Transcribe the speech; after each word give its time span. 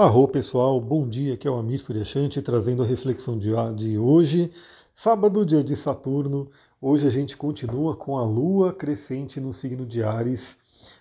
Arro 0.00 0.28
pessoal, 0.28 0.80
bom 0.80 1.08
dia, 1.08 1.34
aqui 1.34 1.48
é 1.48 1.50
o 1.50 1.56
Amir 1.56 1.82
Suryashanti 1.82 2.40
trazendo 2.40 2.84
a 2.84 2.86
reflexão 2.86 3.36
de, 3.36 3.50
de 3.74 3.98
hoje, 3.98 4.48
sábado, 4.94 5.44
dia 5.44 5.64
de 5.64 5.74
Saturno. 5.74 6.48
Hoje 6.80 7.04
a 7.04 7.10
gente 7.10 7.36
continua 7.36 7.96
com 7.96 8.16
a 8.16 8.22
Lua 8.22 8.72
crescente 8.72 9.40
no 9.40 9.52
signo 9.52 9.84
de 9.84 10.00
Ares. 10.00 10.56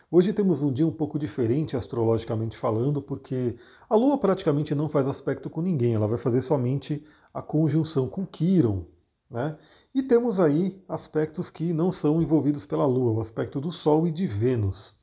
Hoje 0.10 0.34
temos 0.34 0.64
um 0.64 0.74
dia 0.74 0.88
um 0.88 0.92
pouco 0.92 1.20
diferente 1.20 1.78
astrologicamente 1.78 2.58
falando, 2.58 3.00
porque 3.00 3.56
a 3.88 3.96
Lua 3.96 4.18
praticamente 4.18 4.74
não 4.74 4.90
faz 4.90 5.08
aspecto 5.08 5.48
com 5.48 5.62
ninguém, 5.62 5.94
ela 5.94 6.08
vai 6.08 6.18
fazer 6.18 6.42
somente 6.42 7.06
a 7.32 7.40
conjunção 7.40 8.10
com 8.10 8.26
Quiron. 8.26 8.84
Né? 9.30 9.56
E 9.94 10.02
temos 10.02 10.40
aí 10.40 10.82
aspectos 10.90 11.52
que 11.52 11.72
não 11.72 11.92
são 11.92 12.20
envolvidos 12.20 12.66
pela 12.66 12.88
Lua, 12.88 13.12
o 13.12 13.22
aspecto 13.22 13.62
do 13.62 13.72
Sol 13.72 14.08
e 14.08 14.12
de 14.12 14.26
Vênus. 14.26 14.96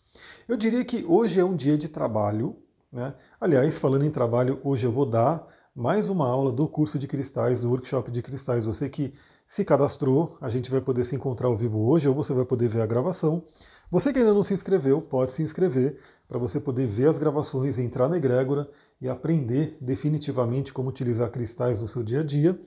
Eu 0.49 0.57
diria 0.57 0.85
que 0.85 1.05
hoje 1.05 1.39
é 1.39 1.45
um 1.45 1.55
dia 1.55 1.79
de 1.79 1.89
trabalho, 1.89 2.57
né? 2.95 3.13
Aliás, 3.41 3.81
falando 3.81 4.05
em 4.05 4.11
trabalho, 4.11 4.61
hoje 4.63 4.87
eu 4.87 4.93
vou 4.93 5.05
dar 5.05 5.45
mais 5.75 6.09
uma 6.09 6.29
aula 6.29 6.53
do 6.53 6.69
curso 6.69 6.97
de 6.97 7.09
cristais, 7.09 7.61
do 7.61 7.69
workshop 7.69 8.09
de 8.09 8.23
cristais. 8.23 8.65
Você 8.65 8.89
que 8.89 9.13
se 9.49 9.65
cadastrou, 9.65 10.39
a 10.41 10.49
gente 10.49 10.71
vai 10.71 10.81
poder 10.81 11.05
se 11.05 11.17
encontrar 11.17 11.49
ao 11.49 11.57
vivo 11.57 11.89
hoje 11.89 12.09
ou 12.09 12.15
você 12.15 12.33
vai 12.33 12.45
poder 12.45 12.69
ver 12.69 12.83
a 12.83 12.87
gravação. 12.87 13.43
Você 13.91 14.13
que 14.13 14.21
ainda 14.21 14.33
não 14.33 14.45
se 14.45 14.55
inscreveu, 14.55 15.03
pode 15.03 15.33
se 15.33 15.43
inscrever 15.43 15.99
para 16.29 16.39
você 16.39 16.61
poder 16.61 16.87
ver 16.87 17.09
as 17.09 17.19
gravações, 17.19 17.79
entrar 17.79 18.09
na 18.09 18.17
egrégora 18.17 18.71
e 19.01 19.09
aprender 19.09 19.77
definitivamente 19.81 20.73
como 20.73 20.89
utilizar 20.89 21.31
cristais 21.33 21.81
no 21.81 21.89
seu 21.89 22.05
dia 22.05 22.21
a 22.21 22.25
dia. 22.25 22.59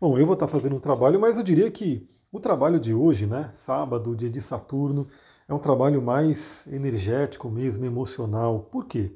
Bom, 0.00 0.16
eu 0.16 0.24
vou 0.24 0.34
estar 0.34 0.46
fazendo 0.46 0.76
um 0.76 0.80
trabalho, 0.80 1.18
mas 1.18 1.36
eu 1.36 1.42
diria 1.42 1.68
que 1.68 2.08
o 2.30 2.38
trabalho 2.38 2.78
de 2.78 2.94
hoje, 2.94 3.26
né, 3.26 3.50
sábado, 3.52 4.14
dia 4.14 4.30
de 4.30 4.40
Saturno, 4.40 5.08
é 5.48 5.52
um 5.52 5.58
trabalho 5.58 6.00
mais 6.00 6.64
energético 6.68 7.50
mesmo, 7.50 7.84
emocional. 7.84 8.60
Por 8.70 8.86
quê? 8.86 9.12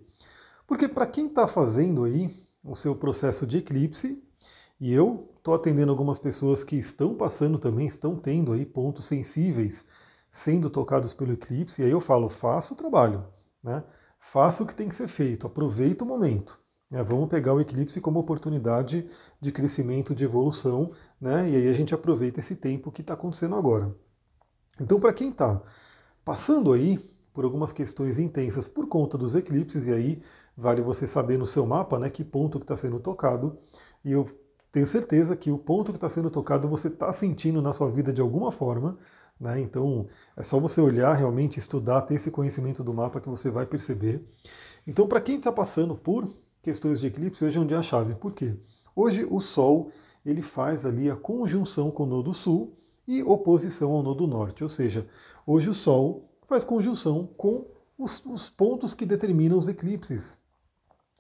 Porque 0.69 0.87
para 0.87 1.07
quem 1.07 1.29
está 1.29 1.49
fazendo 1.49 2.05
aí 2.05 2.31
o 2.63 2.77
seu 2.77 2.95
processo 2.95 3.47
de 3.47 3.57
eclipse, 3.57 4.23
e 4.79 4.93
eu 4.93 5.33
estou 5.39 5.55
atendendo 5.55 5.91
algumas 5.91 6.19
pessoas 6.19 6.63
que 6.63 6.77
estão 6.77 7.15
passando 7.15 7.59
também, 7.59 7.87
estão 7.87 8.17
tendo 8.17 8.53
aí 8.53 8.67
pontos 8.67 9.07
sensíveis 9.07 9.87
sendo 10.31 10.69
tocados 10.69 11.15
pelo 11.15 11.33
eclipse, 11.33 11.81
e 11.81 11.87
aí 11.87 11.91
eu 11.91 12.03
falo, 12.03 12.29
faça 12.29 12.75
o 12.75 12.77
trabalho, 12.77 13.25
né? 13.63 13.83
faça 14.19 14.63
o 14.63 14.67
que 14.67 14.75
tem 14.75 14.91
que 14.91 14.95
ser 14.95 15.09
feito, 15.09 15.47
aproveita 15.47 16.05
o 16.05 16.07
momento. 16.07 16.61
Né? 16.91 17.03
Vamos 17.03 17.31
pegar 17.31 17.55
o 17.55 17.63
eclipse 17.63 17.99
como 17.99 18.19
oportunidade 18.19 19.09
de 19.41 19.51
crescimento, 19.51 20.15
de 20.15 20.25
evolução, 20.25 20.93
né? 21.19 21.49
e 21.49 21.57
aí 21.57 21.69
a 21.69 21.73
gente 21.73 21.95
aproveita 21.95 22.41
esse 22.41 22.55
tempo 22.55 22.93
que 22.93 23.01
está 23.01 23.15
acontecendo 23.15 23.55
agora. 23.55 23.97
Então, 24.79 25.01
para 25.01 25.15
quem 25.15 25.31
está 25.31 25.63
passando 26.23 26.75
aí 26.75 27.01
por 27.39 27.45
algumas 27.45 27.71
questões 27.71 28.19
intensas 28.19 28.67
por 28.67 28.89
conta 28.89 29.17
dos 29.17 29.37
eclipses, 29.37 29.87
e 29.87 29.93
aí 29.93 30.21
vale 30.57 30.83
você 30.83 31.07
saber 31.07 31.39
no 31.39 31.47
seu 31.47 31.65
mapa 31.65 31.97
né, 31.97 32.11
que 32.11 32.25
ponto 32.25 32.59
que 32.59 32.65
está 32.65 32.77
sendo 32.77 32.99
tocado. 32.99 33.57
E 34.05 34.11
eu 34.11 34.29
tenho 34.73 34.89
certeza 34.89 35.37
que 35.37 35.49
o 35.49 35.57
ponto 35.57 35.93
que 35.93 35.99
está 35.99 36.11
sendo 36.11 36.31
tocado 36.31 36.67
você 36.67 36.89
está 36.89 37.13
sentindo 37.13 37.63
na 37.63 37.73
sua 37.73 37.93
vida 37.93 38.13
de 38.13 38.21
alguma 38.21 38.51
forma. 38.51 38.99
Né? 39.39 39.61
Então 39.61 40.09
é 40.37 40.43
só 40.43 40.59
você 40.59 40.81
olhar 40.81 41.13
realmente, 41.13 41.61
estudar, 41.61 42.03
ter 42.03 42.17
esse 42.17 42.29
conhecimento 42.29 42.83
do 42.83 42.93
mapa 42.93 43.21
que 43.21 43.29
você 43.29 43.53
vai 43.53 43.67
perceber. 43.67 44.21
Então, 44.85 45.07
para 45.07 45.21
quem 45.21 45.37
está 45.37 45.53
passando 45.53 45.95
por 45.95 46.29
questões 46.61 46.99
de 46.99 47.07
eclipse, 47.07 47.45
hoje 47.45 47.57
é 47.57 47.61
um 47.61 47.67
dia 47.69 47.81
chave. 47.85 48.17
Por 48.17 48.33
quê? 48.33 48.57
Hoje 48.97 49.25
o 49.31 49.39
Sol 49.39 49.93
ele 50.27 50.43
faz 50.43 50.85
ali 50.85 51.09
a 51.09 51.15
conjunção 51.15 51.89
com 51.89 52.03
o 52.03 52.07
nodo 52.07 52.35
sul 52.35 52.77
e 53.07 53.23
oposição 53.23 53.93
ao 53.93 54.03
nodo 54.03 54.27
norte. 54.27 54.65
Ou 54.65 54.69
seja, 54.69 55.07
hoje 55.47 55.71
o 55.71 55.75
Sol 55.75 56.28
faz 56.49 56.65
conjunção 56.65 57.29
com 57.37 57.67
os, 57.97 58.25
os 58.25 58.49
pontos 58.49 58.95
que 58.95 59.05
determinam 59.05 59.59
os 59.59 59.69
eclipses. 59.69 60.39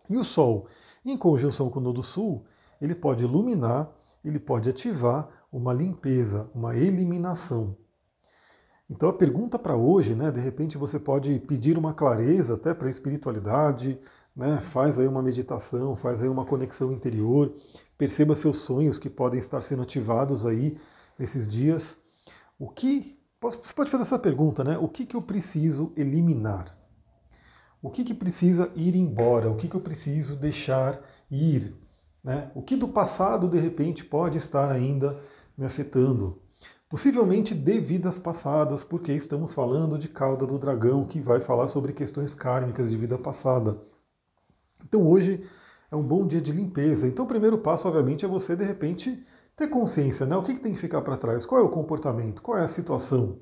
E 0.08 0.16
o 0.16 0.24
Sol, 0.24 0.66
em 1.04 1.18
conjunção 1.18 1.68
com 1.68 1.78
o 1.78 1.82
Nodo 1.82 2.02
Sul, 2.02 2.44
ele 2.80 2.94
pode 2.94 3.24
iluminar, 3.24 3.92
ele 4.24 4.38
pode 4.38 4.70
ativar 4.70 5.28
uma 5.52 5.74
limpeza, 5.74 6.50
uma 6.54 6.74
eliminação. 6.74 7.76
Então 8.88 9.10
a 9.10 9.12
pergunta 9.12 9.58
para 9.58 9.76
hoje, 9.76 10.14
né, 10.14 10.30
de 10.30 10.41
repente 10.41 10.78
você 10.78 10.98
pode 10.98 11.38
pedir 11.41 11.76
uma 11.76 11.92
clareza 11.92 12.54
até 12.54 12.72
para 12.72 12.86
a 12.86 12.91
espiritualidade, 12.91 14.00
né, 14.34 14.60
faz 14.60 14.98
aí 14.98 15.06
uma 15.06 15.20
meditação, 15.20 15.94
faz 15.94 16.22
aí 16.22 16.28
uma 16.28 16.47
conexão 16.47 16.91
interior, 16.91 17.54
perceba 17.98 18.34
seus 18.34 18.58
sonhos 18.58 18.98
que 18.98 19.10
podem 19.10 19.38
estar 19.38 19.60
sendo 19.60 19.82
ativados 19.82 20.47
aí 20.47 20.78
nesses 21.19 21.47
dias. 21.47 21.98
O 22.58 22.70
que 22.70 23.17
você 23.41 23.72
pode 23.72 23.91
fazer 23.91 24.03
essa 24.03 24.19
pergunta, 24.19 24.65
né? 24.65 24.76
O 24.78 24.88
que, 24.88 25.06
que 25.06 25.16
eu 25.16 25.22
preciso 25.22 25.93
eliminar? 25.97 26.78
o 27.82 27.91
que, 27.91 28.04
que 28.04 28.15
precisa 28.15 28.71
ir 28.75 28.97
embora, 28.97 29.50
o 29.50 29.56
que, 29.56 29.69
que 29.69 29.76
eu 29.76 29.81
preciso 29.81 30.37
deixar 30.37 31.00
ir. 31.31 31.75
Né? 32.22 32.50
O 32.54 32.62
que 32.62 32.77
do 32.77 32.88
passado, 32.88 33.48
de 33.48 33.59
repente, 33.59 34.04
pode 34.04 34.37
estar 34.37 34.71
ainda 34.71 35.19
me 35.56 35.65
afetando. 35.65 36.41
Possivelmente 36.88 37.54
de 37.54 37.81
vidas 37.81 38.19
passadas, 38.19 38.82
porque 38.82 39.12
estamos 39.12 39.53
falando 39.53 39.98
de 39.98 40.09
cauda 40.09 40.47
do 40.47 40.59
dragão, 40.59 41.04
que 41.04 41.21
vai 41.21 41.41
falar 41.41 41.69
sobre 41.69 41.93
questões 41.93 42.34
kármicas 42.34 42.91
de 42.91 42.97
vida 42.97 43.19
passada. 43.19 43.77
Então 44.84 45.06
hoje 45.06 45.47
é 45.91 45.97
um 45.97 46.03
bom 46.03 46.27
dia 46.27 46.41
de 46.41 46.50
limpeza. 46.50 47.06
Então 47.06 47.27
o 47.27 47.28
primeiro 47.28 47.59
passo, 47.59 47.87
obviamente, 47.87 48.25
é 48.25 48.28
você, 48.28 48.56
de 48.56 48.65
repente, 48.65 49.22
ter 49.58 49.66
consciência, 49.66 50.24
né? 50.24 50.36
O 50.36 50.42
que, 50.42 50.54
que 50.54 50.60
tem 50.60 50.72
que 50.72 50.78
ficar 50.78 51.02
para 51.02 51.16
trás? 51.16 51.44
Qual 51.44 51.60
é 51.60 51.64
o 51.64 51.69
comportamento? 51.69 52.41
Qual 52.41 52.56
é 52.56 52.62
a 52.62 52.69
situação 52.69 53.41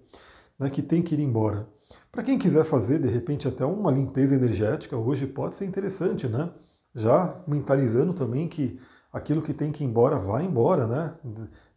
né, 0.58 0.70
que 0.70 0.82
tem 0.82 1.02
que 1.02 1.14
ir 1.14 1.20
embora? 1.20 1.68
Para 2.10 2.22
quem 2.22 2.38
quiser 2.38 2.64
fazer, 2.64 2.98
de 2.98 3.08
repente, 3.08 3.46
até 3.46 3.66
uma 3.66 3.90
limpeza 3.92 4.34
energética, 4.34 4.96
hoje 4.96 5.26
pode 5.26 5.54
ser 5.54 5.66
interessante, 5.66 6.26
né? 6.26 6.50
Já 6.94 7.38
mentalizando 7.46 8.14
também 8.14 8.48
que 8.48 8.80
aquilo 9.12 9.42
que 9.42 9.52
tem 9.52 9.70
que 9.70 9.84
ir 9.84 9.86
embora, 9.86 10.18
vai 10.18 10.44
embora, 10.44 10.86
né? 10.86 11.14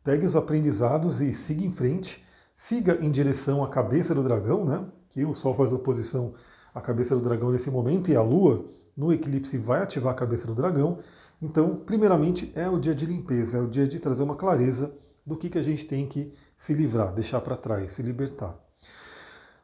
Pegue 0.04 0.26
os 0.26 0.38
aprendizados 0.38 1.20
e 1.20 1.34
siga 1.34 1.66
em 1.66 1.72
frente, 1.72 2.24
siga 2.56 2.98
em 3.02 3.12
direção 3.12 3.62
à 3.62 3.68
cabeça 3.68 4.16
do 4.16 4.24
dragão, 4.24 4.64
né? 4.64 4.86
Que 5.10 5.26
o 5.26 5.36
Sol 5.36 5.54
faz 5.54 5.74
oposição 5.74 6.34
à 6.74 6.80
cabeça 6.80 7.14
do 7.14 7.22
dragão 7.22 7.52
nesse 7.52 7.70
momento 7.70 8.10
e 8.10 8.16
a 8.16 8.22
Lua 8.22 8.66
no 8.96 9.12
eclipse 9.12 9.58
vai 9.58 9.82
ativar 9.82 10.14
a 10.14 10.16
cabeça 10.16 10.48
do 10.48 10.56
dragão. 10.56 10.98
Então, 11.42 11.76
primeiramente, 11.76 12.52
é 12.56 12.68
o 12.68 12.80
dia 12.80 12.94
de 12.94 13.06
limpeza, 13.06 13.58
é 13.58 13.62
o 13.62 13.68
dia 13.68 13.88
de 13.88 14.00
trazer 14.00 14.24
uma 14.24 14.36
clareza 14.36 14.94
do 15.26 15.38
que, 15.38 15.50
que 15.50 15.58
a 15.58 15.64
gente 15.64 15.86
tem 15.86 16.06
que 16.06 16.34
se 16.58 16.74
livrar, 16.74 17.14
deixar 17.14 17.40
para 17.42 17.56
trás, 17.56 17.94
se 17.94 18.02
libertar. 18.02 18.58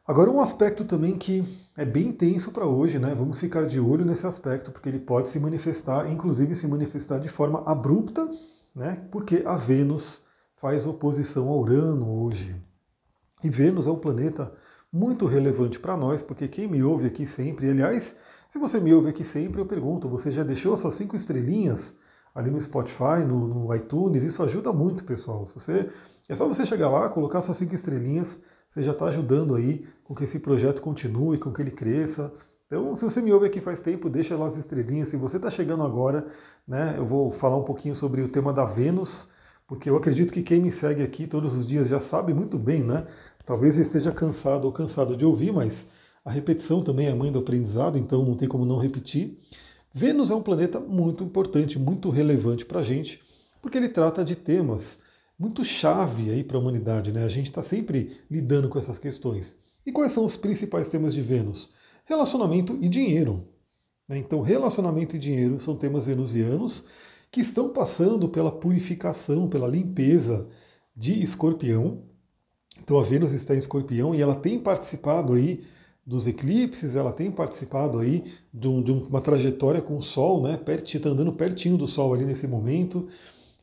Agora, 0.06 0.30
um 0.30 0.40
aspecto 0.40 0.84
também 0.84 1.18
que 1.18 1.44
é 1.76 1.84
bem 1.84 2.12
tenso 2.12 2.52
para 2.52 2.64
hoje, 2.64 2.98
né? 2.98 3.12
Vamos 3.14 3.40
ficar 3.40 3.66
de 3.66 3.80
olho 3.80 4.04
nesse 4.04 4.24
aspecto, 4.24 4.70
porque 4.70 4.88
ele 4.88 5.00
pode 5.00 5.28
se 5.28 5.40
manifestar, 5.40 6.10
inclusive 6.10 6.54
se 6.54 6.68
manifestar 6.68 7.18
de 7.18 7.28
forma 7.28 7.64
abrupta, 7.66 8.26
né? 8.74 9.04
Porque 9.10 9.42
a 9.44 9.56
Vênus 9.56 10.22
faz 10.54 10.86
oposição 10.86 11.48
a 11.48 11.56
Urano 11.56 12.22
hoje. 12.22 12.54
E 13.42 13.50
Vênus 13.50 13.88
é 13.88 13.90
um 13.90 13.98
planeta 13.98 14.52
muito 14.96 15.26
relevante 15.26 15.78
para 15.78 15.96
nós, 15.96 16.22
porque 16.22 16.48
quem 16.48 16.66
me 16.66 16.82
ouve 16.82 17.06
aqui 17.06 17.26
sempre, 17.26 17.70
aliás, 17.70 18.16
se 18.48 18.58
você 18.58 18.80
me 18.80 18.94
ouve 18.94 19.10
aqui 19.10 19.24
sempre, 19.24 19.60
eu 19.60 19.66
pergunto, 19.66 20.08
você 20.08 20.32
já 20.32 20.42
deixou 20.42 20.76
suas 20.76 20.94
cinco 20.94 21.14
estrelinhas 21.14 21.94
ali 22.34 22.50
no 22.50 22.60
Spotify, 22.60 23.24
no, 23.26 23.46
no 23.46 23.74
iTunes? 23.74 24.22
Isso 24.22 24.42
ajuda 24.42 24.72
muito, 24.72 25.04
pessoal. 25.04 25.46
Se 25.46 25.54
você, 25.54 25.90
é 26.28 26.34
só 26.34 26.48
você 26.48 26.64
chegar 26.64 26.88
lá, 26.88 27.08
colocar 27.08 27.42
suas 27.42 27.58
cinco 27.58 27.74
estrelinhas 27.74 28.40
você 28.68 28.82
já 28.82 28.92
está 28.92 29.06
ajudando 29.06 29.54
aí 29.54 29.86
com 30.04 30.14
que 30.14 30.24
esse 30.24 30.38
projeto 30.40 30.82
continue, 30.82 31.38
com 31.38 31.52
que 31.52 31.62
ele 31.62 31.70
cresça. 31.70 32.32
Então, 32.66 32.96
se 32.96 33.04
você 33.04 33.22
me 33.22 33.32
ouve 33.32 33.46
aqui 33.46 33.60
faz 33.60 33.80
tempo, 33.80 34.10
deixa 34.10 34.36
lá 34.36 34.46
as 34.46 34.56
estrelinhas. 34.56 35.08
Se 35.08 35.16
você 35.16 35.36
está 35.36 35.50
chegando 35.50 35.84
agora, 35.84 36.26
né, 36.66 36.94
eu 36.96 37.06
vou 37.06 37.30
falar 37.30 37.56
um 37.56 37.64
pouquinho 37.64 37.94
sobre 37.94 38.22
o 38.22 38.28
tema 38.28 38.52
da 38.52 38.64
Vênus, 38.64 39.28
porque 39.66 39.88
eu 39.88 39.96
acredito 39.96 40.32
que 40.32 40.42
quem 40.42 40.60
me 40.60 40.70
segue 40.70 41.02
aqui 41.02 41.26
todos 41.26 41.54
os 41.54 41.66
dias 41.66 41.88
já 41.88 42.00
sabe 42.00 42.34
muito 42.34 42.58
bem, 42.58 42.82
né? 42.82 43.06
Talvez 43.46 43.76
eu 43.76 43.82
esteja 43.82 44.10
cansado 44.10 44.64
ou 44.64 44.72
cansado 44.72 45.16
de 45.16 45.24
ouvir, 45.24 45.52
mas 45.52 45.86
a 46.24 46.30
repetição 46.30 46.82
também 46.82 47.06
é 47.06 47.12
a 47.12 47.16
mãe 47.16 47.30
do 47.30 47.38
aprendizado, 47.38 47.96
então 47.96 48.24
não 48.24 48.34
tem 48.34 48.48
como 48.48 48.66
não 48.66 48.76
repetir. 48.76 49.38
Vênus 49.94 50.30
é 50.30 50.34
um 50.34 50.42
planeta 50.42 50.80
muito 50.80 51.24
importante, 51.24 51.78
muito 51.78 52.10
relevante 52.10 52.66
para 52.66 52.80
a 52.80 52.82
gente, 52.82 53.22
porque 53.62 53.78
ele 53.78 53.88
trata 53.88 54.24
de 54.24 54.34
temas 54.34 54.98
muito 55.38 55.64
chave 55.64 56.30
aí 56.30 56.42
para 56.42 56.56
a 56.56 56.60
humanidade, 56.60 57.12
né? 57.12 57.24
A 57.24 57.28
gente 57.28 57.46
está 57.46 57.62
sempre 57.62 58.20
lidando 58.30 58.68
com 58.68 58.78
essas 58.78 58.98
questões. 58.98 59.56
E 59.86 59.92
quais 59.92 60.12
são 60.12 60.24
os 60.24 60.36
principais 60.36 60.88
temas 60.88 61.14
de 61.14 61.22
Vênus? 61.22 61.70
Relacionamento 62.04 62.76
e 62.82 62.88
dinheiro. 62.88 63.46
Né? 64.08 64.18
Então, 64.18 64.40
relacionamento 64.40 65.14
e 65.14 65.18
dinheiro 65.18 65.60
são 65.60 65.76
temas 65.76 66.06
venusianos 66.06 66.84
que 67.30 67.40
estão 67.40 67.68
passando 67.68 68.28
pela 68.28 68.50
purificação, 68.50 69.48
pela 69.48 69.68
limpeza 69.68 70.48
de 70.96 71.22
Escorpião. 71.22 72.02
Então, 72.82 72.98
a 72.98 73.02
Vênus 73.02 73.32
está 73.32 73.54
em 73.54 73.58
Escorpião 73.58 74.14
e 74.14 74.20
ela 74.20 74.34
tem 74.34 74.58
participado 74.58 75.32
aí 75.32 75.64
dos 76.06 76.26
eclipses, 76.26 76.94
ela 76.94 77.12
tem 77.12 77.30
participado 77.30 77.98
aí 77.98 78.22
de, 78.54 78.68
uma 78.68 79.20
trajetória 79.20 79.82
com 79.82 79.96
o 79.96 80.02
Sol, 80.02 80.42
né? 80.42 80.58
Está 80.66 81.08
andando 81.08 81.32
pertinho 81.32 81.76
do 81.76 81.88
Sol 81.88 82.14
ali 82.14 82.24
nesse 82.24 82.46
momento. 82.46 83.08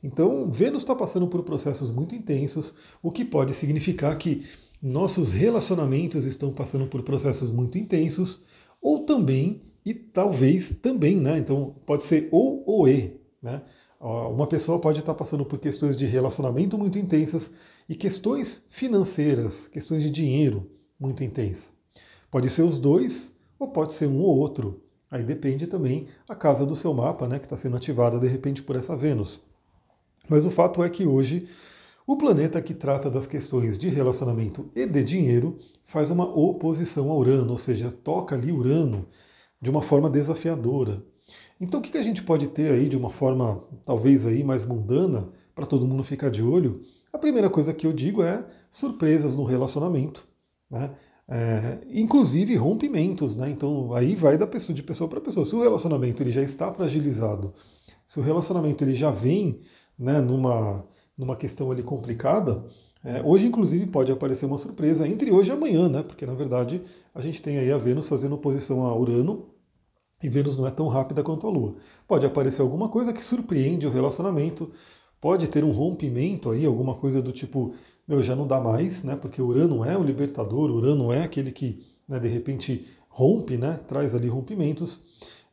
Então, 0.04 0.52
Vênus 0.52 0.84
está 0.84 0.94
passando 0.94 1.28
por 1.28 1.44
processos 1.44 1.90
muito 1.90 2.14
intensos, 2.14 2.74
o 3.02 3.10
que 3.10 3.24
pode 3.24 3.54
significar 3.54 4.18
que 4.18 4.46
nossos 4.82 5.32
relacionamentos 5.32 6.26
estão 6.26 6.52
passando 6.52 6.88
por 6.88 7.02
processos 7.04 7.50
muito 7.50 7.78
intensos, 7.78 8.42
ou 8.82 9.06
também 9.06 9.62
e 9.86 9.94
talvez 9.94 10.72
também, 10.82 11.16
né? 11.16 11.38
Então 11.38 11.74
pode 11.86 12.04
ser 12.04 12.28
ou 12.32 12.64
ou 12.66 12.88
e, 12.88 13.16
né? 13.42 13.62
Uma 14.00 14.48
pessoa 14.48 14.80
pode 14.80 15.00
estar 15.00 15.14
passando 15.14 15.46
por 15.46 15.58
questões 15.58 15.96
de 15.96 16.06
relacionamento 16.06 16.78
muito 16.78 17.00
intensas 17.00 17.54
e 17.94 17.96
questões 17.96 18.64
financeiras, 18.70 19.68
questões 19.68 20.02
de 20.02 20.10
dinheiro 20.10 20.68
muito 21.00 21.24
intensas. 21.24 21.70
Pode 22.32 22.50
ser 22.50 22.64
os 22.64 22.80
dois 22.80 23.32
ou 23.60 23.68
pode 23.68 23.94
ser 23.94 24.08
um 24.08 24.20
ou 24.20 24.36
outro. 24.36 24.82
Aí 25.12 25.24
depende 25.24 25.68
também 25.68 26.08
a 26.28 26.34
casa 26.34 26.66
do 26.66 26.76
seu 26.76 26.92
mapa, 26.92 27.28
né, 27.28 27.38
que 27.38 27.46
está 27.46 27.56
sendo 27.56 27.78
ativada 27.78 28.20
de 28.20 28.28
repente 28.28 28.64
por 28.64 28.76
essa 28.76 28.98
Vênus. 28.98 29.40
Mas 30.28 30.44
o 30.44 30.50
fato 30.50 30.84
é 30.84 30.90
que 30.90 31.06
hoje 31.06 31.48
o 32.08 32.18
planeta 32.18 32.60
que 32.64 32.74
trata 32.74 33.12
das 33.12 33.28
questões 33.28 33.78
de 33.78 33.90
relacionamento 33.90 34.72
e 34.76 34.88
de 34.88 35.04
dinheiro 35.04 35.60
faz 35.86 36.10
uma 36.10 36.26
oposição 36.26 37.12
a 37.12 37.16
Urano, 37.16 37.52
ou 37.52 37.60
seja, 37.60 37.92
toca 37.92 38.34
ali 38.34 38.52
Urano 38.52 39.06
de 39.62 39.70
uma 39.70 39.84
forma 39.84 40.10
desafiadora. 40.10 41.06
Então 41.62 41.80
o 41.80 41.84
que 41.84 41.96
a 41.96 42.02
gente 42.02 42.24
pode 42.24 42.48
ter 42.48 42.72
aí 42.72 42.90
de 42.90 42.98
uma 42.98 43.12
forma 43.12 43.64
talvez 43.86 44.26
aí 44.26 44.44
mais 44.44 44.66
mundana, 44.66 45.30
para 45.54 45.68
todo 45.68 45.86
mundo 45.86 46.04
ficar 46.04 46.32
de 46.32 46.42
olho? 46.42 46.82
A 47.14 47.18
primeira 47.20 47.50
coisa 47.50 47.74
que 47.74 47.86
eu 47.86 47.94
digo 47.94 48.24
é 48.24 48.44
surpresas 48.72 49.36
no 49.36 49.44
relacionamento, 49.44 50.28
né? 50.70 50.92
É, 51.26 51.80
inclusive 51.88 52.54
rompimentos, 52.56 53.36
né? 53.36 53.50
Então 53.50 53.94
aí 53.94 54.16
vai 54.16 54.38
da 54.38 54.48
pessoa 54.48 54.76
de 54.76 54.84
pessoa 54.84 55.08
para 55.08 55.22
pessoa. 55.22 55.46
Se 55.46 55.56
o 55.56 55.62
relacionamento 55.62 56.22
ele 56.22 56.32
já 56.32 56.42
está 56.42 56.74
fragilizado, 56.74 57.54
se 58.06 58.20
o 58.20 58.24
relacionamento 58.24 58.84
ele 58.84 58.94
já 58.94 59.12
vem 59.12 59.60
né, 59.98 60.20
numa, 60.20 60.84
numa 61.18 61.36
questão 61.36 61.72
ali 61.72 61.84
complicada, 61.84 62.66
é, 63.04 63.22
hoje, 63.22 63.46
inclusive, 63.46 63.86
pode 63.88 64.12
aparecer 64.12 64.46
uma 64.46 64.58
surpresa 64.58 65.08
entre 65.08 65.30
hoje 65.30 65.52
e 65.52 65.54
amanhã, 65.54 65.90
né? 65.90 66.04
Porque 66.04 66.26
na 66.26 66.34
verdade 66.34 66.82
a 67.14 67.22
gente 67.22 67.42
tem 67.42 67.60
aí 67.60 67.72
a 67.72 67.78
Vênus 67.78 68.08
fazendo 68.08 68.36
oposição 68.36 68.86
a 68.86 68.96
Urano 68.98 69.50
e 70.22 70.30
Vênus 70.30 70.58
não 70.58 70.66
é 70.66 70.72
tão 70.72 70.88
rápida 70.88 71.22
quanto 71.22 71.46
a 71.46 71.50
Lua. 71.50 71.76
Pode 72.08 72.26
aparecer 72.26 72.62
alguma 72.62 72.88
coisa 72.88 73.12
que 73.12 73.24
surpreende 73.24 73.86
o 73.86 73.92
relacionamento, 73.92 74.72
pode 75.24 75.48
ter 75.48 75.64
um 75.64 75.72
rompimento 75.72 76.52
aí, 76.52 76.66
alguma 76.66 76.96
coisa 76.96 77.22
do 77.22 77.32
tipo, 77.32 77.74
meu, 78.06 78.22
já 78.22 78.36
não 78.36 78.46
dá 78.46 78.60
mais, 78.60 79.06
né? 79.06 79.16
Porque 79.16 79.42
Urano 79.42 79.86
é 79.86 79.98
o 79.98 80.04
libertador, 80.04 80.70
Urano 80.70 81.14
é 81.14 81.24
aquele 81.24 81.50
que, 81.50 81.82
né, 82.06 82.20
de 82.20 82.28
repente, 82.28 82.86
rompe, 83.08 83.56
né? 83.56 83.80
Traz 83.88 84.14
ali 84.14 84.28
rompimentos. 84.28 85.00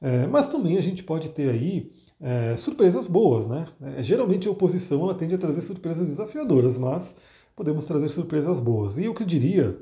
É, 0.00 0.26
mas 0.26 0.48
também 0.48 0.76
a 0.76 0.80
gente 0.80 1.04
pode 1.04 1.28
ter 1.28 1.48
aí 1.50 1.92
é, 2.20 2.56
surpresas 2.56 3.06
boas, 3.06 3.46
né? 3.46 3.68
É, 3.80 4.02
geralmente 4.02 4.48
a 4.48 4.50
oposição 4.50 5.04
ela 5.04 5.14
tende 5.14 5.36
a 5.36 5.38
trazer 5.38 5.62
surpresas 5.62 6.04
desafiadoras, 6.04 6.76
mas 6.76 7.14
podemos 7.54 7.84
trazer 7.84 8.08
surpresas 8.08 8.58
boas. 8.58 8.98
E 8.98 9.06
o 9.06 9.14
que 9.14 9.22
eu 9.22 9.26
diria, 9.26 9.78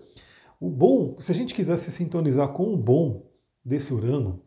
o 0.61 0.69
bom, 0.69 1.17
se 1.19 1.33
a 1.33 1.35
gente 1.35 1.55
quiser 1.55 1.79
se 1.79 1.91
sintonizar 1.91 2.49
com 2.49 2.75
o 2.75 2.77
bom 2.77 3.23
desse 3.65 3.95
Urano, 3.95 4.43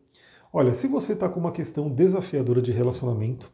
olha, 0.52 0.72
se 0.72 0.86
você 0.86 1.14
está 1.14 1.28
com 1.28 1.40
uma 1.40 1.50
questão 1.50 1.90
desafiadora 1.90 2.62
de 2.62 2.70
relacionamento, 2.70 3.50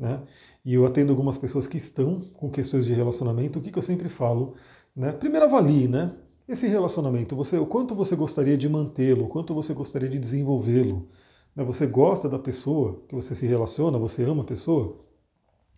né? 0.00 0.22
E 0.64 0.72
eu 0.74 0.86
atendo 0.86 1.12
algumas 1.12 1.36
pessoas 1.36 1.66
que 1.66 1.76
estão 1.76 2.20
com 2.32 2.50
questões 2.50 2.86
de 2.86 2.94
relacionamento, 2.94 3.58
o 3.58 3.62
que, 3.62 3.70
que 3.70 3.78
eu 3.78 3.82
sempre 3.82 4.08
falo, 4.08 4.54
né? 4.96 5.12
Primeiro 5.12 5.44
avalie, 5.44 5.86
né? 5.86 6.16
Esse 6.48 6.66
relacionamento, 6.66 7.36
você, 7.36 7.58
o 7.58 7.66
quanto 7.66 7.94
você 7.94 8.16
gostaria 8.16 8.56
de 8.56 8.68
mantê-lo, 8.68 9.26
o 9.26 9.28
quanto 9.28 9.54
você 9.54 9.74
gostaria 9.74 10.08
de 10.08 10.18
desenvolvê-lo. 10.18 11.06
Né? 11.54 11.62
Você 11.62 11.86
gosta 11.86 12.28
da 12.28 12.38
pessoa 12.38 13.04
que 13.06 13.14
você 13.14 13.34
se 13.34 13.46
relaciona, 13.46 13.98
você 13.98 14.24
ama 14.24 14.42
a 14.42 14.46
pessoa. 14.46 14.98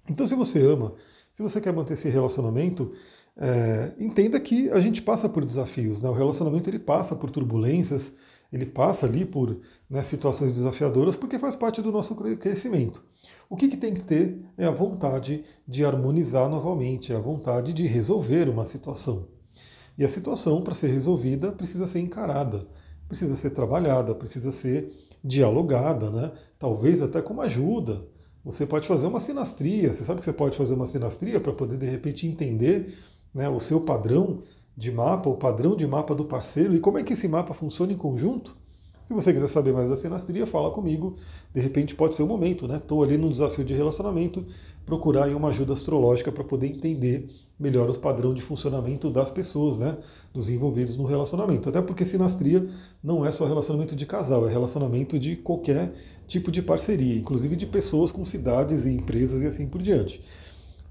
Então, 0.09 0.27
se 0.27 0.35
você 0.35 0.65
ama, 0.65 0.95
se 1.35 1.43
você 1.43 1.61
quer 1.61 1.75
manter 1.75 1.93
esse 1.93 2.09
relacionamento, 2.09 2.93
é, 3.37 3.93
entenda 3.99 4.41
que 4.41 4.71
a 4.71 4.81
gente 4.81 5.03
passa 5.03 5.29
por 5.29 5.45
desafios. 5.45 6.01
Né? 6.01 6.09
O 6.09 6.15
relacionamento 6.15 6.71
ele 6.71 6.79
passa 6.79 7.15
por 7.15 7.31
turbulências, 7.31 8.15
ele 8.53 8.67
passa 8.67 9.07
ali 9.07 9.25
por 9.25 9.59
né, 9.89 10.03
situações 10.03 10.53
desafiadoras, 10.53 11.17
porque 11.17 11.39
faz 11.39 11.57
parte 11.57 11.81
do 11.81 11.91
nosso 11.91 12.15
crescimento. 12.15 13.03
O 13.49 13.57
que, 13.57 13.69
que 13.69 13.77
tem 13.77 13.95
que 13.95 14.03
ter 14.03 14.45
é 14.59 14.67
a 14.67 14.71
vontade 14.71 15.43
de 15.67 15.85
harmonizar 15.85 16.49
novamente, 16.49 17.13
é 17.13 17.17
a 17.17 17.21
vontade 17.21 17.73
de 17.73 17.87
resolver 17.87 18.49
uma 18.49 18.65
situação. 18.67 19.27
E 19.97 20.05
a 20.05 20.09
situação, 20.09 20.63
para 20.63 20.75
ser 20.75 20.89
resolvida, 20.89 21.53
precisa 21.53 21.87
ser 21.87 22.01
encarada, 22.01 22.67
precisa 23.09 23.37
ser 23.37 23.51
trabalhada, 23.51 24.15
precisa 24.15 24.51
ser 24.51 24.93
dialogada, 25.25 26.11
né? 26.11 26.33
talvez 26.59 27.01
até 27.01 27.23
com 27.23 27.35
uma 27.35 27.45
ajuda. 27.45 28.05
Você 28.45 28.67
pode 28.67 28.89
fazer 28.89 29.07
uma 29.07 29.21
sinastria, 29.21 29.93
você 29.93 30.05
sabe 30.05 30.19
que 30.21 30.25
você 30.25 30.33
pode 30.33 30.57
fazer 30.57 30.75
uma 30.75 30.87
sinastria 30.87 31.41
para 31.41 31.53
poder 31.53 31.79
de 31.79 31.87
repente 31.87 32.27
entender 32.27 32.93
né, 33.33 33.49
o 33.49 33.61
seu 33.61 33.81
padrão 33.81 34.41
de 34.77 34.91
mapa, 34.91 35.29
o 35.29 35.37
padrão 35.37 35.77
de 35.77 35.87
mapa 35.87 36.15
do 36.15 36.25
parceiro 36.25 36.75
e 36.75 36.81
como 36.81 36.99
é 36.99 37.03
que 37.03 37.13
esse 37.13 37.29
mapa 37.29 37.53
funciona 37.55 37.93
em 37.93 37.97
conjunto. 37.97 38.57
Se 39.05 39.13
você 39.13 39.33
quiser 39.33 39.49
saber 39.49 39.73
mais 39.73 39.91
da 39.91 39.97
sinastria, 39.97 40.47
fala 40.47 40.71
comigo. 40.71 41.17
De 41.53 41.61
repente 41.61 41.95
pode 41.95 42.15
ser 42.15 42.23
o 42.23 42.27
momento, 42.27 42.69
né? 42.69 42.77
Estou 42.77 43.03
ali 43.03 43.19
num 43.19 43.31
desafio 43.31 43.65
de 43.65 43.75
relacionamento, 43.75 44.45
procurar 44.87 45.29
uma 45.29 45.49
ajuda 45.49 45.73
astrológica 45.73 46.31
para 46.31 46.45
poder 46.45 46.69
entender 46.69 47.29
melhor 47.59 47.91
o 47.91 47.99
padrão 47.99 48.33
de 48.33 48.41
funcionamento 48.41 49.11
das 49.11 49.29
pessoas, 49.29 49.77
né? 49.77 49.99
Dos 50.33 50.49
envolvidos 50.49 50.97
no 50.97 51.05
relacionamento. 51.05 51.69
Até 51.69 51.83
porque 51.83 52.05
sinastria 52.05 52.67
não 53.03 53.27
é 53.27 53.31
só 53.31 53.45
relacionamento 53.45 53.95
de 53.95 54.07
casal, 54.07 54.49
é 54.49 54.51
relacionamento 54.51 55.19
de 55.19 55.37
qualquer 55.37 55.93
tipo 56.27 56.51
de 56.51 56.63
parceria, 56.63 57.17
inclusive 57.17 57.57
de 57.57 57.67
pessoas 57.67 58.11
com 58.11 58.25
cidades 58.25 58.87
e 58.87 58.91
empresas 58.91 59.43
e 59.43 59.47
assim 59.47 59.69
por 59.69 59.83
diante. 59.83 60.23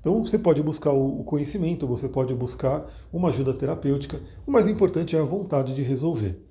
Então 0.01 0.21
você 0.23 0.37
pode 0.37 0.61
buscar 0.61 0.91
o 0.91 1.23
conhecimento, 1.23 1.87
você 1.87 2.09
pode 2.09 2.33
buscar 2.33 2.91
uma 3.13 3.29
ajuda 3.29 3.53
terapêutica. 3.53 4.19
O 4.45 4.51
mais 4.51 4.67
importante 4.67 5.15
é 5.15 5.19
a 5.19 5.23
vontade 5.23 5.73
de 5.73 5.83
resolver. 5.83 6.43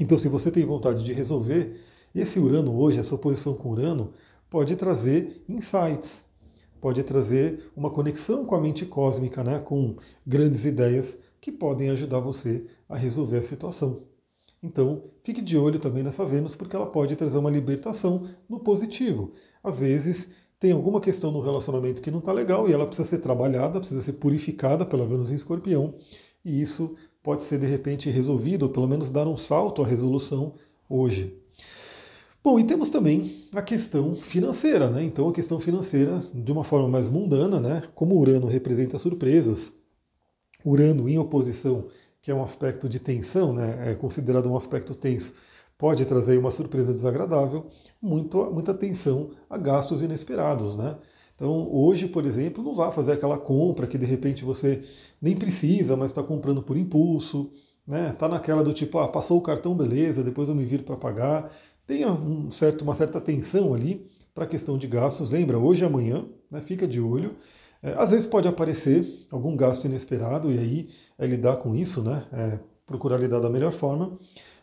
Então, 0.00 0.16
se 0.16 0.28
você 0.28 0.48
tem 0.48 0.64
vontade 0.64 1.04
de 1.04 1.12
resolver, 1.12 1.76
esse 2.14 2.38
Urano 2.38 2.78
hoje, 2.78 3.00
a 3.00 3.02
sua 3.02 3.18
posição 3.18 3.54
com 3.54 3.70
Urano, 3.70 4.12
pode 4.48 4.76
trazer 4.76 5.42
insights, 5.48 6.24
pode 6.80 7.02
trazer 7.02 7.68
uma 7.76 7.90
conexão 7.90 8.46
com 8.46 8.54
a 8.54 8.60
mente 8.60 8.86
cósmica, 8.86 9.42
né, 9.42 9.58
com 9.58 9.96
grandes 10.24 10.64
ideias 10.64 11.18
que 11.40 11.50
podem 11.50 11.90
ajudar 11.90 12.20
você 12.20 12.64
a 12.88 12.96
resolver 12.96 13.38
a 13.38 13.42
situação. 13.42 14.04
Então, 14.62 15.04
fique 15.24 15.42
de 15.42 15.56
olho 15.56 15.78
também 15.78 16.02
nessa 16.02 16.24
Vênus, 16.24 16.54
porque 16.54 16.74
ela 16.74 16.86
pode 16.86 17.14
trazer 17.16 17.38
uma 17.38 17.50
libertação 17.50 18.22
no 18.48 18.60
positivo. 18.60 19.32
Às 19.62 19.78
vezes, 19.78 20.30
tem 20.60 20.72
alguma 20.72 21.00
questão 21.00 21.30
no 21.30 21.40
relacionamento 21.40 22.02
que 22.02 22.10
não 22.10 22.18
está 22.18 22.32
legal 22.32 22.68
e 22.68 22.72
ela 22.72 22.86
precisa 22.86 23.08
ser 23.08 23.18
trabalhada, 23.18 23.78
precisa 23.78 24.02
ser 24.02 24.14
purificada 24.14 24.84
pela 24.84 25.06
Vênus 25.06 25.30
em 25.30 25.34
Escorpião, 25.34 25.94
e 26.44 26.60
isso 26.60 26.96
pode 27.22 27.44
ser 27.44 27.58
de 27.58 27.66
repente 27.66 28.10
resolvido, 28.10 28.64
ou 28.64 28.68
pelo 28.68 28.88
menos 28.88 29.10
dar 29.10 29.28
um 29.28 29.36
salto 29.36 29.82
à 29.82 29.86
resolução 29.86 30.54
hoje. 30.88 31.38
Bom, 32.42 32.58
e 32.58 32.64
temos 32.64 32.88
também 32.88 33.30
a 33.52 33.60
questão 33.60 34.16
financeira, 34.16 34.88
né? 34.88 35.02
Então 35.04 35.28
a 35.28 35.32
questão 35.32 35.60
financeira, 35.60 36.22
de 36.32 36.50
uma 36.50 36.64
forma 36.64 36.88
mais 36.88 37.08
mundana, 37.08 37.60
né? 37.60 37.82
Como 37.94 38.16
Urano 38.18 38.46
representa 38.46 38.98
surpresas, 38.98 39.72
Urano 40.64 41.08
em 41.08 41.18
oposição, 41.18 41.88
que 42.22 42.30
é 42.30 42.34
um 42.34 42.42
aspecto 42.42 42.88
de 42.88 42.98
tensão, 42.98 43.52
né? 43.52 43.90
É 43.90 43.94
considerado 43.94 44.50
um 44.50 44.56
aspecto 44.56 44.94
tenso, 44.94 45.34
pode 45.78 46.04
trazer 46.04 46.36
uma 46.36 46.50
surpresa 46.50 46.92
desagradável, 46.92 47.66
muito, 48.02 48.50
muita 48.52 48.74
tensão 48.74 49.30
a 49.48 49.56
gastos 49.56 50.02
inesperados, 50.02 50.76
né? 50.76 50.98
Então, 51.36 51.72
hoje, 51.72 52.08
por 52.08 52.26
exemplo, 52.26 52.64
não 52.64 52.74
vá 52.74 52.90
fazer 52.90 53.12
aquela 53.12 53.38
compra 53.38 53.86
que 53.86 53.96
de 53.96 54.04
repente 54.04 54.44
você 54.44 54.82
nem 55.22 55.36
precisa, 55.36 55.96
mas 55.96 56.10
está 56.10 56.20
comprando 56.20 56.60
por 56.60 56.76
impulso, 56.76 57.52
né? 57.86 58.12
Tá 58.12 58.28
naquela 58.28 58.64
do 58.64 58.72
tipo, 58.72 58.98
ah, 58.98 59.06
passou 59.06 59.38
o 59.38 59.40
cartão, 59.40 59.76
beleza, 59.76 60.24
depois 60.24 60.48
eu 60.48 60.54
me 60.56 60.64
viro 60.64 60.82
para 60.82 60.96
pagar. 60.96 61.52
Tenha 61.86 62.12
um 62.12 62.50
certo, 62.50 62.82
uma 62.82 62.94
certa 62.96 63.18
atenção 63.18 63.72
ali 63.72 64.04
para 64.34 64.44
a 64.44 64.46
questão 64.48 64.76
de 64.76 64.88
gastos. 64.88 65.30
Lembra, 65.30 65.58
hoje 65.58 65.84
e 65.84 65.86
amanhã, 65.86 66.26
né? 66.50 66.60
Fica 66.60 66.88
de 66.88 67.00
olho. 67.00 67.36
É, 67.80 67.94
às 67.96 68.10
vezes 68.10 68.26
pode 68.26 68.48
aparecer 68.48 69.06
algum 69.30 69.56
gasto 69.56 69.84
inesperado 69.84 70.50
e 70.52 70.58
aí 70.58 70.88
é 71.16 71.24
lidar 71.24 71.58
com 71.58 71.74
isso, 71.76 72.02
né? 72.02 72.26
É, 72.32 72.58
procurar 72.84 73.18
lidar 73.18 73.38
da 73.38 73.48
melhor 73.48 73.72
forma. 73.72 74.18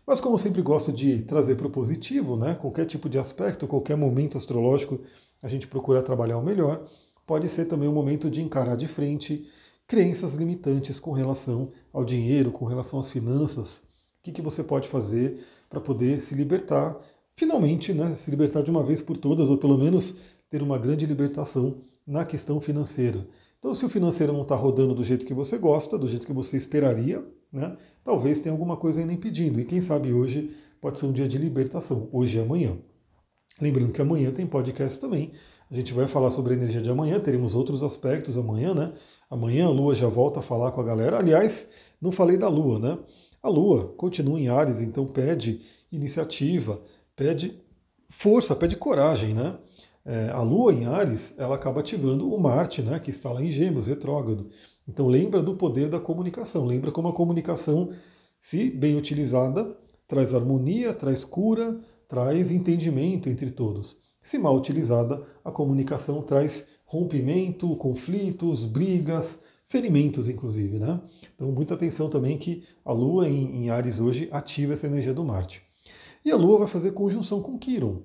Mas 0.05 0.21
como 0.21 0.35
eu 0.35 0.39
sempre 0.39 0.61
gosto 0.61 0.91
de 0.93 1.23
trazer 1.23 1.55
para 1.55 1.67
o 1.67 1.71
positivo, 1.71 2.37
né? 2.37 2.55
Qualquer 2.55 2.85
tipo 2.85 3.09
de 3.09 3.17
aspecto, 3.17 3.67
qualquer 3.67 3.97
momento 3.97 4.37
astrológico 4.37 4.99
a 5.41 5.47
gente 5.47 5.67
procura 5.67 6.01
trabalhar 6.01 6.37
o 6.37 6.43
melhor, 6.43 6.85
pode 7.25 7.49
ser 7.49 7.65
também 7.65 7.89
um 7.89 7.93
momento 7.93 8.29
de 8.29 8.41
encarar 8.41 8.75
de 8.75 8.87
frente 8.87 9.47
crenças 9.87 10.35
limitantes 10.35 10.99
com 10.99 11.11
relação 11.11 11.71
ao 11.91 12.05
dinheiro, 12.05 12.51
com 12.51 12.65
relação 12.65 12.99
às 12.99 13.09
finanças. 13.09 13.77
O 13.77 14.23
que, 14.23 14.31
que 14.31 14.41
você 14.41 14.63
pode 14.63 14.87
fazer 14.87 15.43
para 15.69 15.81
poder 15.81 16.19
se 16.19 16.35
libertar, 16.35 16.97
finalmente, 17.35 17.93
né, 17.93 18.13
se 18.13 18.29
libertar 18.29 18.61
de 18.61 18.71
uma 18.71 18.83
vez 18.83 19.01
por 19.01 19.17
todas, 19.17 19.49
ou 19.49 19.57
pelo 19.57 19.77
menos 19.77 20.15
ter 20.49 20.61
uma 20.61 20.77
grande 20.77 21.05
libertação 21.05 21.77
na 22.05 22.23
questão 22.23 22.59
financeira. 22.61 23.27
Então, 23.59 23.73
se 23.73 23.83
o 23.83 23.89
financeiro 23.89 24.31
não 24.31 24.43
está 24.43 24.55
rodando 24.55 24.93
do 24.93 25.03
jeito 25.03 25.25
que 25.25 25.33
você 25.33 25.57
gosta, 25.57 25.97
do 25.97 26.07
jeito 26.07 26.27
que 26.27 26.33
você 26.33 26.55
esperaria, 26.55 27.25
né, 27.55 27.75
talvez 28.03 28.39
tenha 28.39 28.53
alguma 28.53 28.77
coisa 28.77 28.99
ainda 28.99 29.13
impedindo. 29.13 29.59
E 29.59 29.65
quem 29.65 29.81
sabe 29.81 30.13
hoje 30.13 30.55
pode 30.81 30.99
ser 30.99 31.05
um 31.05 31.11
dia 31.11 31.27
de 31.27 31.37
libertação, 31.37 32.09
hoje 32.11 32.37
e 32.37 32.41
amanhã. 32.41 32.77
Lembrando 33.61 33.91
que 33.91 34.01
amanhã 34.01 34.31
tem 34.31 34.45
podcast 34.45 34.99
também. 34.99 35.31
A 35.71 35.73
gente 35.73 35.93
vai 35.93 36.07
falar 36.07 36.29
sobre 36.29 36.53
a 36.53 36.57
energia 36.57 36.81
de 36.81 36.89
amanhã, 36.89 37.19
teremos 37.19 37.55
outros 37.55 37.81
aspectos 37.81 38.37
amanhã, 38.37 38.73
né? 38.73 38.93
Amanhã 39.29 39.65
a 39.65 39.69
Lua 39.69 39.95
já 39.95 40.07
volta 40.07 40.39
a 40.39 40.43
falar 40.43 40.71
com 40.71 40.81
a 40.81 40.83
galera. 40.83 41.17
Aliás, 41.17 41.67
não 41.99 42.11
falei 42.11 42.37
da 42.37 42.47
Lua, 42.47 42.77
né? 42.77 42.99
A 43.41 43.49
Lua 43.49 43.93
continua 43.97 44.39
em 44.39 44.47
Ares, 44.47 44.81
então 44.81 45.07
pede 45.07 45.61
iniciativa, 45.91 46.81
pede 47.15 47.59
força, 48.09 48.55
pede 48.55 48.75
coragem, 48.75 49.33
né? 49.33 49.57
É, 50.03 50.29
a 50.29 50.41
Lua 50.41 50.71
em 50.71 50.85
Ares, 50.85 51.33
ela 51.37 51.55
acaba 51.55 51.79
ativando 51.79 52.31
o 52.31 52.39
Marte, 52.39 52.83
né, 52.83 52.99
que 52.99 53.09
está 53.09 53.31
lá 53.31 53.41
em 53.41 53.49
Gêmeos, 53.49 53.87
retrógrado. 53.87 54.51
Então 54.87 55.07
lembra 55.07 55.41
do 55.41 55.55
poder 55.55 55.89
da 55.89 55.99
comunicação, 55.99 56.65
lembra 56.65 56.91
como 56.91 57.07
a 57.07 57.13
comunicação, 57.13 57.91
se 58.39 58.69
bem 58.69 58.95
utilizada, 58.95 59.75
traz 60.07 60.33
harmonia, 60.33 60.93
traz 60.93 61.23
cura, 61.23 61.79
traz 62.07 62.51
entendimento 62.51 63.29
entre 63.29 63.49
todos. 63.49 63.97
Se 64.21 64.37
mal 64.37 64.55
utilizada, 64.55 65.25
a 65.43 65.51
comunicação 65.51 66.21
traz 66.21 66.65
rompimento, 66.85 67.75
conflitos, 67.77 68.65
brigas, 68.65 69.39
ferimentos, 69.67 70.29
inclusive. 70.29 70.79
Né? 70.79 70.99
Então, 71.33 71.51
muita 71.51 71.73
atenção 71.73 72.09
também 72.09 72.37
que 72.37 72.63
a 72.83 72.91
Lua 72.91 73.27
em, 73.27 73.63
em 73.63 73.69
Ares 73.69 73.99
hoje 73.99 74.29
ativa 74.31 74.73
essa 74.73 74.87
energia 74.87 75.13
do 75.13 75.23
Marte. 75.23 75.61
E 76.23 76.31
a 76.31 76.35
Lua 76.35 76.59
vai 76.59 76.67
fazer 76.67 76.91
conjunção 76.91 77.41
com 77.41 77.57
Quiron. 77.57 78.01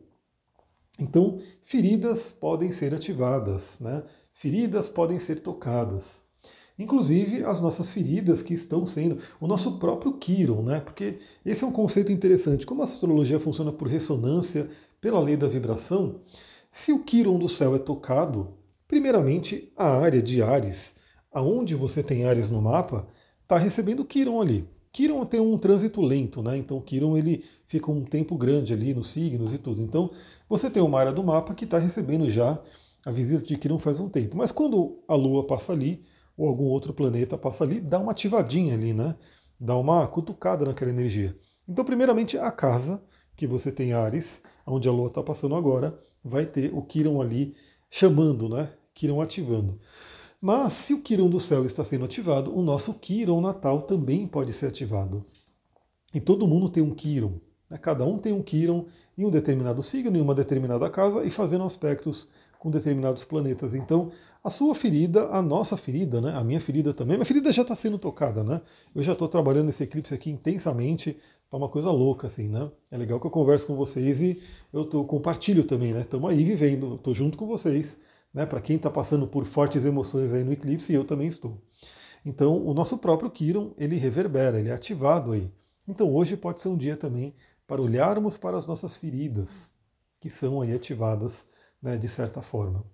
Então, 0.98 1.38
feridas 1.62 2.32
podem 2.32 2.70
ser 2.70 2.94
ativadas, 2.94 3.78
né? 3.80 4.02
feridas 4.34 4.88
podem 4.88 5.18
ser 5.18 5.40
tocadas. 5.40 6.19
Inclusive 6.80 7.44
as 7.44 7.60
nossas 7.60 7.90
feridas 7.90 8.42
que 8.42 8.54
estão 8.54 8.86
sendo, 8.86 9.18
o 9.38 9.46
nosso 9.46 9.78
próprio 9.78 10.14
Quiron, 10.14 10.62
né? 10.62 10.80
Porque 10.80 11.18
esse 11.44 11.62
é 11.62 11.66
um 11.66 11.72
conceito 11.72 12.10
interessante. 12.10 12.64
Como 12.64 12.80
a 12.80 12.84
astrologia 12.84 13.38
funciona 13.38 13.70
por 13.70 13.86
ressonância, 13.86 14.66
pela 14.98 15.20
lei 15.20 15.36
da 15.36 15.46
vibração, 15.46 16.22
se 16.70 16.90
o 16.90 17.00
Quiron 17.00 17.38
do 17.38 17.50
céu 17.50 17.76
é 17.76 17.78
tocado, 17.78 18.54
primeiramente 18.88 19.70
a 19.76 19.88
área 19.88 20.22
de 20.22 20.42
Ares, 20.42 20.94
aonde 21.30 21.74
você 21.74 22.02
tem 22.02 22.24
Ares 22.24 22.48
no 22.48 22.62
mapa, 22.62 23.06
está 23.42 23.58
recebendo 23.58 24.02
Quiron 24.02 24.40
ali. 24.40 24.66
Quiron 24.90 25.26
tem 25.26 25.38
um 25.38 25.58
trânsito 25.58 26.00
lento, 26.00 26.42
né? 26.42 26.56
Então 26.56 26.80
Quiron 26.80 27.14
ele 27.14 27.44
fica 27.66 27.90
um 27.90 28.04
tempo 28.04 28.38
grande 28.38 28.72
ali 28.72 28.94
nos 28.94 29.10
signos 29.10 29.52
e 29.52 29.58
tudo. 29.58 29.82
Então 29.82 30.10
você 30.48 30.70
tem 30.70 30.82
uma 30.82 30.98
área 30.98 31.12
do 31.12 31.22
mapa 31.22 31.52
que 31.52 31.66
está 31.66 31.76
recebendo 31.76 32.30
já 32.30 32.58
a 33.04 33.10
visita 33.10 33.44
de 33.44 33.58
Quiron 33.58 33.78
faz 33.78 34.00
um 34.00 34.08
tempo. 34.08 34.34
Mas 34.34 34.50
quando 34.50 34.98
a 35.06 35.14
Lua 35.14 35.46
passa 35.46 35.74
ali, 35.74 36.02
ou 36.40 36.48
algum 36.48 36.64
outro 36.64 36.94
planeta 36.94 37.36
passa 37.36 37.64
ali, 37.64 37.82
dá 37.82 37.98
uma 37.98 38.12
ativadinha 38.12 38.72
ali, 38.72 38.94
né? 38.94 39.14
Dá 39.60 39.76
uma 39.76 40.06
cutucada 40.08 40.64
naquela 40.64 40.90
energia. 40.90 41.36
Então, 41.68 41.84
primeiramente, 41.84 42.38
a 42.38 42.50
casa 42.50 43.02
que 43.36 43.46
você 43.46 43.70
tem 43.70 43.92
Ares, 43.92 44.42
onde 44.66 44.88
a 44.88 44.92
Lua 44.92 45.08
está 45.08 45.22
passando 45.22 45.54
agora, 45.54 46.02
vai 46.24 46.46
ter 46.46 46.72
o 46.74 46.80
Quirón 46.80 47.20
ali 47.20 47.54
chamando, 47.90 48.48
né? 48.48 48.72
Quirón 48.94 49.20
ativando. 49.20 49.78
Mas 50.40 50.72
se 50.72 50.94
o 50.94 51.02
Quirón 51.02 51.28
do 51.28 51.38
céu 51.38 51.66
está 51.66 51.84
sendo 51.84 52.06
ativado, 52.06 52.56
o 52.56 52.62
nosso 52.62 52.94
Quirón 52.94 53.42
natal 53.42 53.82
também 53.82 54.26
pode 54.26 54.54
ser 54.54 54.68
ativado. 54.68 55.26
E 56.14 56.20
todo 56.20 56.48
mundo 56.48 56.70
tem 56.70 56.82
um 56.82 56.94
Quirón. 56.94 57.34
Né? 57.70 57.78
Cada 57.78 58.04
um 58.04 58.18
tem 58.18 58.32
um 58.32 58.42
Quirón 58.42 58.84
em 59.16 59.24
um 59.24 59.30
determinado 59.30 59.82
signo, 59.82 60.16
em 60.16 60.20
uma 60.20 60.34
determinada 60.34 60.90
casa 60.90 61.24
e 61.24 61.30
fazendo 61.30 61.64
aspectos 61.64 62.28
com 62.58 62.70
determinados 62.70 63.24
planetas. 63.24 63.74
Então, 63.74 64.10
a 64.44 64.50
sua 64.50 64.74
ferida, 64.74 65.28
a 65.28 65.40
nossa 65.40 65.76
ferida, 65.78 66.20
né? 66.20 66.32
a 66.36 66.44
minha 66.44 66.60
ferida 66.60 66.92
também, 66.92 67.16
minha 67.16 67.24
ferida 67.24 67.50
já 67.50 67.62
está 67.62 67.74
sendo 67.74 67.98
tocada, 67.98 68.44
né? 68.44 68.60
Eu 68.94 69.02
já 69.02 69.12
estou 69.12 69.28
trabalhando 69.28 69.70
esse 69.70 69.82
eclipse 69.82 70.12
aqui 70.12 70.30
intensamente, 70.30 71.16
tá 71.48 71.56
uma 71.56 71.70
coisa 71.70 71.90
louca, 71.90 72.26
assim, 72.26 72.48
né? 72.48 72.70
É 72.90 72.98
legal 72.98 73.18
que 73.18 73.26
eu 73.26 73.30
converso 73.30 73.66
com 73.66 73.74
vocês 73.74 74.20
e 74.20 74.42
eu 74.72 74.84
tô, 74.84 75.04
compartilho 75.04 75.64
também, 75.64 75.94
né? 75.94 76.00
Estamos 76.00 76.28
aí 76.28 76.44
vivendo, 76.44 76.96
estou 76.96 77.14
junto 77.14 77.38
com 77.38 77.46
vocês, 77.46 77.98
né? 78.32 78.44
Para 78.44 78.60
quem 78.60 78.76
está 78.76 78.90
passando 78.90 79.26
por 79.26 79.46
fortes 79.46 79.86
emoções 79.86 80.32
aí 80.32 80.44
no 80.44 80.52
eclipse, 80.52 80.92
eu 80.92 81.04
também 81.04 81.28
estou. 81.28 81.56
Então, 82.26 82.62
o 82.62 82.74
nosso 82.74 82.98
próprio 82.98 83.30
Kiron, 83.30 83.72
ele 83.78 83.96
reverbera, 83.96 84.58
ele 84.58 84.68
é 84.68 84.72
ativado 84.72 85.32
aí. 85.32 85.50
Então, 85.88 86.14
hoje 86.14 86.36
pode 86.36 86.60
ser 86.60 86.68
um 86.68 86.76
dia 86.76 86.96
também 86.96 87.34
para 87.70 87.80
olharmos 87.80 88.36
para 88.36 88.58
as 88.58 88.66
nossas 88.66 88.96
feridas, 88.96 89.70
que 90.18 90.28
são 90.28 90.60
aí 90.60 90.74
ativadas 90.74 91.44
né, 91.80 91.96
de 91.96 92.08
certa 92.08 92.42
forma. 92.42 92.84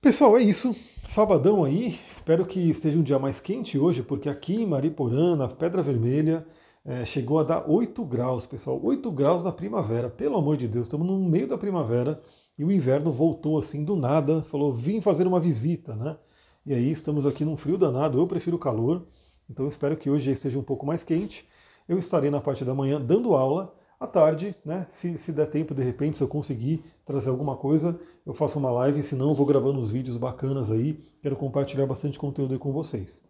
Pessoal, 0.00 0.38
é 0.38 0.42
isso. 0.42 0.72
Sabadão 1.04 1.64
aí. 1.64 1.98
Espero 2.08 2.46
que 2.46 2.60
esteja 2.70 2.96
um 2.96 3.02
dia 3.02 3.18
mais 3.18 3.40
quente 3.40 3.76
hoje, 3.76 4.00
porque 4.04 4.28
aqui 4.28 4.62
em 4.62 4.66
Mariporã, 4.66 5.34
na 5.34 5.48
Pedra 5.48 5.82
Vermelha, 5.82 6.46
é, 6.84 7.04
chegou 7.04 7.40
a 7.40 7.42
dar 7.42 7.68
8 7.68 8.04
graus, 8.04 8.46
pessoal. 8.46 8.80
8 8.80 9.10
graus 9.10 9.42
na 9.42 9.50
primavera. 9.50 10.08
Pelo 10.08 10.36
amor 10.36 10.56
de 10.56 10.68
Deus, 10.68 10.86
estamos 10.86 11.04
no 11.04 11.18
meio 11.18 11.48
da 11.48 11.58
primavera 11.58 12.20
e 12.56 12.64
o 12.64 12.70
inverno 12.70 13.10
voltou 13.10 13.58
assim 13.58 13.84
do 13.84 13.96
nada. 13.96 14.44
Falou, 14.44 14.72
vim 14.72 15.00
fazer 15.00 15.26
uma 15.26 15.40
visita, 15.40 15.96
né? 15.96 16.16
E 16.64 16.72
aí 16.72 16.92
estamos 16.92 17.26
aqui 17.26 17.44
num 17.44 17.56
frio 17.56 17.76
danado. 17.76 18.20
Eu 18.20 18.26
prefiro 18.28 18.56
calor, 18.56 19.04
então 19.50 19.66
espero 19.66 19.96
que 19.96 20.08
hoje 20.08 20.30
esteja 20.30 20.60
um 20.60 20.62
pouco 20.62 20.86
mais 20.86 21.02
quente. 21.02 21.44
Eu 21.88 21.98
estarei 21.98 22.30
na 22.30 22.40
parte 22.40 22.64
da 22.64 22.74
manhã 22.74 23.00
dando 23.00 23.34
aula 23.34 23.74
à 24.00 24.06
tarde, 24.06 24.54
né? 24.64 24.86
Se, 24.88 25.18
se 25.18 25.32
der 25.32 25.46
tempo, 25.46 25.74
de 25.74 25.82
repente, 25.82 26.16
se 26.16 26.22
eu 26.22 26.28
conseguir 26.28 26.82
trazer 27.04 27.30
alguma 27.30 27.56
coisa, 27.56 27.98
eu 28.24 28.32
faço 28.32 28.58
uma 28.58 28.70
live, 28.70 29.02
se 29.02 29.14
não, 29.14 29.34
vou 29.34 29.44
gravando 29.44 29.78
uns 29.78 29.90
vídeos 29.90 30.16
bacanas 30.16 30.70
aí. 30.70 30.98
Quero 31.22 31.36
compartilhar 31.36 31.86
bastante 31.86 32.18
conteúdo 32.18 32.54
aí 32.54 32.58
com 32.58 32.72
vocês. 32.72 33.22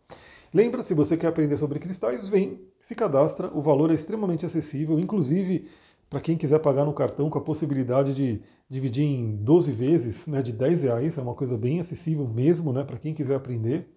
Lembra, 0.53 0.85
se 0.85 0.95
você 0.95 1.17
quer 1.17 1.27
aprender 1.27 1.57
sobre 1.57 1.81
cristais, 1.81 2.29
vem, 2.29 2.61
se 2.81 2.95
cadastra, 2.95 3.51
o 3.53 3.61
valor 3.61 3.91
é 3.91 3.95
extremamente 3.95 4.47
acessível, 4.47 5.01
inclusive 5.01 5.69
para 6.09 6.21
quem 6.21 6.37
quiser 6.37 6.61
pagar 6.61 6.85
no 6.85 6.93
cartão 6.93 7.29
com 7.29 7.39
a 7.39 7.41
possibilidade 7.41 8.15
de 8.15 8.41
dividir 8.69 9.05
em 9.05 9.35
12 9.35 9.73
vezes, 9.73 10.29
né, 10.29 10.43
de 10.43 10.53
10 10.53 10.85
reais, 10.85 11.19
é 11.19 11.23
uma 11.23 11.35
coisa 11.35 11.59
bem 11.59 11.81
acessível 11.81 12.29
mesmo, 12.29 12.73
né, 12.73 12.85
para 12.85 12.99
quem 12.99 13.13
quiser 13.13 13.35
aprender. 13.35 13.89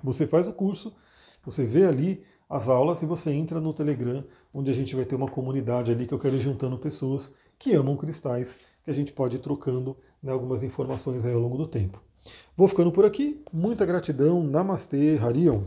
Você 0.00 0.28
faz 0.28 0.46
o 0.46 0.52
curso, 0.52 0.94
você 1.44 1.64
vê 1.64 1.84
ali 1.84 2.22
as 2.50 2.68
aulas 2.68 3.00
e 3.00 3.06
você 3.06 3.30
entra 3.30 3.60
no 3.60 3.72
Telegram, 3.72 4.24
onde 4.52 4.72
a 4.72 4.74
gente 4.74 4.96
vai 4.96 5.04
ter 5.04 5.14
uma 5.14 5.30
comunidade 5.30 5.92
ali 5.92 6.04
que 6.04 6.12
eu 6.12 6.18
quero 6.18 6.34
ir 6.34 6.40
juntando 6.40 6.76
pessoas 6.76 7.32
que 7.56 7.72
amam 7.74 7.96
cristais, 7.96 8.58
que 8.82 8.90
a 8.90 8.94
gente 8.94 9.12
pode 9.12 9.36
ir 9.36 9.38
trocando 9.38 9.96
né, 10.20 10.32
algumas 10.32 10.64
informações 10.64 11.24
ao 11.24 11.38
longo 11.38 11.56
do 11.56 11.68
tempo. 11.68 12.02
Vou 12.56 12.66
ficando 12.66 12.90
por 12.90 13.04
aqui, 13.04 13.40
muita 13.52 13.86
gratidão, 13.86 14.42
Namastê, 14.42 15.16
Harion. 15.22 15.62